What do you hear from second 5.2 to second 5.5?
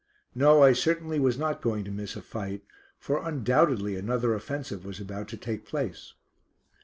to